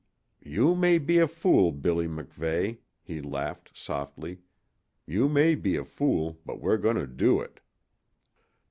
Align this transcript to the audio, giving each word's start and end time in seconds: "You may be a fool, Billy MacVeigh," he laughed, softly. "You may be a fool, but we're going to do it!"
"You 0.43 0.73
may 0.75 0.97
be 0.97 1.19
a 1.19 1.27
fool, 1.27 1.71
Billy 1.71 2.07
MacVeigh," 2.07 2.79
he 3.03 3.21
laughed, 3.21 3.77
softly. 3.77 4.39
"You 5.05 5.29
may 5.29 5.53
be 5.53 5.75
a 5.75 5.85
fool, 5.85 6.39
but 6.43 6.59
we're 6.59 6.77
going 6.77 6.97
to 6.97 7.05
do 7.05 7.39
it!" 7.39 7.59